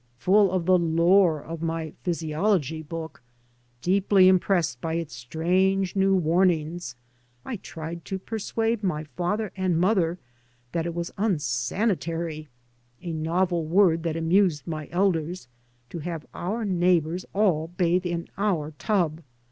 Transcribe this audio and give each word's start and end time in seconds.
3 0.19 0.31
by 0.31 0.33
Google 0.33 0.39
MY 0.39 0.47
MOTHER 0.47 0.47
AND 0.47 0.47
1 0.47 0.47
Full 0.47 0.57
of 0.57 0.65
the 0.65 0.99
lore 1.11 1.41
of 1.43 1.61
my 1.61 1.93
physiology 2.01 2.81
book, 2.81 3.21
deeply 3.83 4.27
impressed 4.27 4.81
by 4.81 4.95
its 4.95 5.13
strange 5.15 5.95
new 5.95 6.15
warn 6.15 6.49
ings, 6.49 6.95
I 7.45 7.57
tried 7.57 8.03
to 8.05 8.17
persuade 8.17 8.81
my 8.83 9.03
father 9.03 9.51
and 9.55 9.79
mother 9.79 10.17
that 10.71 10.87
it 10.87 10.95
was 10.95 11.13
unsanitary— 11.19 12.49
a 13.03 13.13
novel 13.13 13.63
word 13.67 14.01
that 14.01 14.17
amused 14.17 14.65
my 14.65 14.89
elders— 14.91 15.47
to 15.91 15.99
have 15.99 16.25
our 16.33 16.65
neighbours 16.65 17.23
all 17.31 17.67
bathe 17.67 18.07
in 18.07 18.27
our 18.39 18.71
tub. 18.79 19.21